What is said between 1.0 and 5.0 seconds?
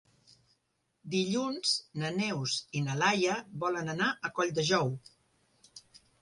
Dilluns na Neus i na Laia volen anar a Colldejou.